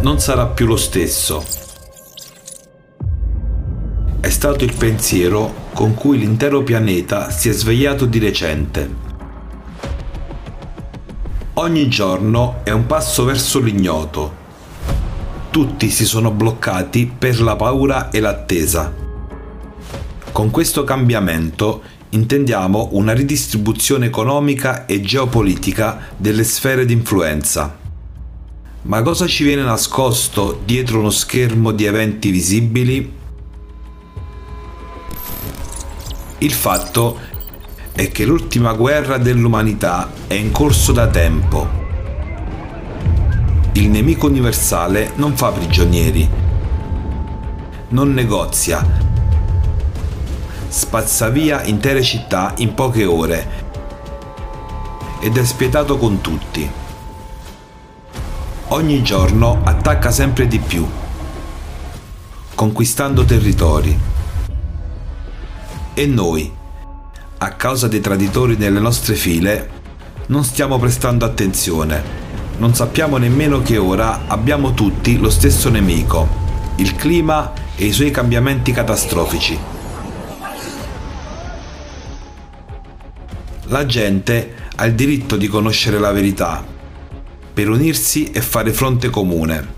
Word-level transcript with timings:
non 0.00 0.20
sarà 0.20 0.46
più 0.46 0.66
lo 0.66 0.76
stesso. 0.76 1.44
È 4.20 4.28
stato 4.30 4.64
il 4.64 4.74
pensiero 4.74 5.66
con 5.72 5.94
cui 5.94 6.18
l'intero 6.18 6.62
pianeta 6.62 7.30
si 7.30 7.48
è 7.48 7.52
svegliato 7.52 8.06
di 8.06 8.18
recente. 8.18 8.94
Ogni 11.54 11.88
giorno 11.88 12.60
è 12.62 12.70
un 12.70 12.86
passo 12.86 13.24
verso 13.24 13.60
l'ignoto. 13.60 14.46
Tutti 15.50 15.90
si 15.90 16.04
sono 16.04 16.30
bloccati 16.30 17.10
per 17.18 17.40
la 17.40 17.56
paura 17.56 18.10
e 18.10 18.20
l'attesa. 18.20 18.94
Con 20.32 20.50
questo 20.50 20.84
cambiamento 20.84 21.82
intendiamo 22.10 22.90
una 22.92 23.12
ridistribuzione 23.12 24.06
economica 24.06 24.86
e 24.86 25.00
geopolitica 25.00 26.08
delle 26.16 26.44
sfere 26.44 26.84
di 26.84 26.92
influenza. 26.92 27.86
Ma 28.82 29.02
cosa 29.02 29.26
ci 29.26 29.42
viene 29.42 29.62
nascosto 29.62 30.60
dietro 30.64 31.00
uno 31.00 31.10
schermo 31.10 31.72
di 31.72 31.84
eventi 31.84 32.30
visibili? 32.30 33.12
Il 36.38 36.52
fatto 36.52 37.18
è 37.92 38.08
che 38.10 38.24
l'ultima 38.24 38.72
guerra 38.74 39.18
dell'umanità 39.18 40.12
è 40.28 40.34
in 40.34 40.52
corso 40.52 40.92
da 40.92 41.08
tempo. 41.08 41.68
Il 43.72 43.88
nemico 43.88 44.28
universale 44.28 45.10
non 45.16 45.36
fa 45.36 45.50
prigionieri, 45.50 46.30
non 47.88 48.14
negozia, 48.14 48.86
spazza 50.68 51.28
via 51.30 51.64
intere 51.64 52.02
città 52.02 52.54
in 52.58 52.74
poche 52.74 53.04
ore 53.04 53.66
ed 55.20 55.36
è 55.36 55.44
spietato 55.44 55.98
con 55.98 56.20
tutti. 56.20 56.87
Ogni 58.70 59.02
giorno 59.02 59.62
attacca 59.64 60.10
sempre 60.10 60.46
di 60.46 60.58
più, 60.58 60.86
conquistando 62.54 63.24
territori. 63.24 63.98
E 65.94 66.06
noi, 66.06 66.52
a 67.38 67.52
causa 67.52 67.88
dei 67.88 68.00
traditori 68.00 68.56
nelle 68.56 68.78
nostre 68.78 69.14
file, 69.14 69.70
non 70.26 70.44
stiamo 70.44 70.78
prestando 70.78 71.24
attenzione. 71.24 72.26
Non 72.58 72.74
sappiamo 72.74 73.16
nemmeno 73.16 73.62
che 73.62 73.78
ora 73.78 74.26
abbiamo 74.26 74.74
tutti 74.74 75.16
lo 75.16 75.30
stesso 75.30 75.70
nemico, 75.70 76.28
il 76.76 76.94
clima 76.94 77.52
e 77.74 77.86
i 77.86 77.92
suoi 77.92 78.10
cambiamenti 78.10 78.70
catastrofici. 78.72 79.58
La 83.68 83.86
gente 83.86 84.54
ha 84.76 84.84
il 84.84 84.94
diritto 84.94 85.36
di 85.36 85.46
conoscere 85.46 85.98
la 85.98 86.12
verità, 86.12 86.76
per 87.58 87.70
unirsi 87.70 88.30
e 88.30 88.40
fare 88.40 88.72
fronte 88.72 89.10
comune. 89.10 89.74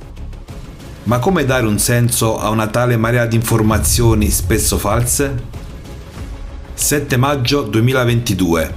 Ma 1.05 1.19
come 1.19 1.47
dare 1.47 1.65
un 1.65 1.79
senso 1.79 2.39
a 2.39 2.51
una 2.51 2.67
tale 2.67 2.99
marea 2.99 3.25
di 3.25 3.37
informazioni 3.37 4.29
spesso 4.29 4.77
false? 4.77 5.43
7 6.75 7.17
maggio 7.17 7.63
2022 7.63 8.75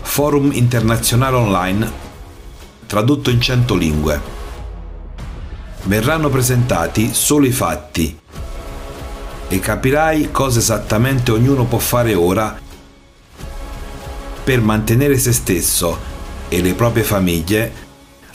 Forum 0.00 0.50
internazionale 0.54 1.36
online 1.36 1.92
tradotto 2.86 3.28
in 3.28 3.38
100 3.38 3.74
lingue. 3.74 4.20
Verranno 5.82 6.30
presentati 6.30 7.12
solo 7.12 7.44
i 7.44 7.52
fatti 7.52 8.18
e 9.48 9.60
capirai 9.60 10.30
cosa 10.30 10.58
esattamente 10.58 11.32
ognuno 11.32 11.66
può 11.66 11.76
fare 11.76 12.14
ora 12.14 12.58
per 14.42 14.62
mantenere 14.62 15.18
se 15.18 15.34
stesso 15.34 16.14
e 16.48 16.60
le 16.60 16.74
proprie 16.74 17.04
famiglie 17.04 17.72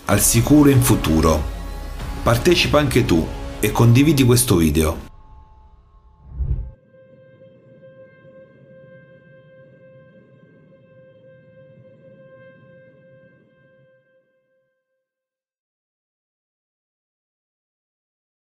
al 0.06 0.20
sicuro 0.20 0.70
in 0.70 0.82
futuro. 0.82 1.42
Partecipa 2.24 2.80
anche 2.80 3.06
tu 3.06 3.26
e 3.60 3.72
condividi 3.72 4.24
questo 4.24 4.58
video. 4.58 5.11